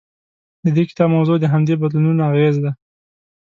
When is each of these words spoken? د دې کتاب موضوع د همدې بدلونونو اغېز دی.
د 0.63 0.65
دې 0.75 0.83
کتاب 0.89 1.09
موضوع 1.15 1.37
د 1.39 1.45
همدې 1.53 1.73
بدلونونو 1.81 2.21
اغېز 2.31 2.55
دی. 2.63 2.71